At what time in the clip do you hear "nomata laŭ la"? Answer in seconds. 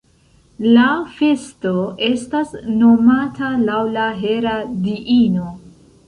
2.77-4.07